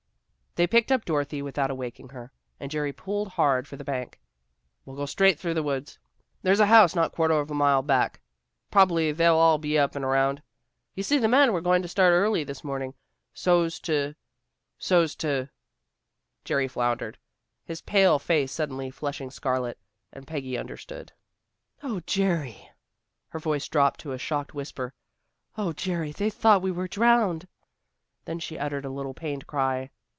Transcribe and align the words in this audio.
They 0.55 0.67
picked 0.67 0.91
up 0.91 1.05
Dorothy 1.05 1.41
without 1.41 1.71
awaking 1.71 2.09
her, 2.09 2.33
and 2.59 2.69
Jerry 2.69 2.91
pulled 2.91 3.29
hard 3.29 3.69
for 3.69 3.77
the 3.77 3.85
bank. 3.85 4.19
"We'll 4.83 4.97
go 4.97 5.05
straight 5.05 5.35
up 5.35 5.39
through 5.39 5.53
the 5.53 5.63
woods. 5.63 5.97
There's 6.41 6.59
a 6.59 6.65
house 6.65 6.93
not 6.93 7.13
quarter 7.13 7.35
of 7.35 7.49
a 7.49 7.53
mile 7.53 7.81
back. 7.81 8.19
Prob'ly 8.69 9.13
they'll 9.13 9.37
all 9.37 9.57
be 9.59 9.79
up 9.79 9.95
and 9.95 10.03
around. 10.03 10.41
You 10.93 11.03
see, 11.03 11.19
the 11.19 11.29
men 11.29 11.53
were 11.53 11.61
going 11.61 11.81
to 11.83 11.87
start 11.87 12.11
early 12.11 12.43
this 12.43 12.65
morning, 12.65 12.95
so's 13.33 13.79
to 13.79 14.13
so's 14.77 15.15
to" 15.15 15.47
Jerry 16.43 16.67
floundered, 16.67 17.17
his 17.63 17.79
pale 17.79 18.19
face 18.19 18.51
suddenly 18.51 18.89
flushing 18.91 19.31
scarlet, 19.31 19.79
and 20.11 20.27
Peggy 20.27 20.57
understood. 20.57 21.13
"Oh, 21.81 22.01
Jerry!" 22.01 22.69
Her 23.29 23.39
voice 23.39 23.69
dropped 23.69 24.01
to 24.01 24.11
a 24.11 24.17
shocked 24.17 24.53
whisper. 24.53 24.93
"Oh, 25.57 25.71
Jerry, 25.71 26.11
they 26.11 26.29
thought 26.29 26.61
we 26.61 26.71
were 26.71 26.89
drowned." 26.89 27.47
Then 28.25 28.39
she 28.39 28.59
uttered 28.59 28.83
a 28.83 28.89
little 28.89 29.13
pained 29.13 29.47
cry. 29.47 29.91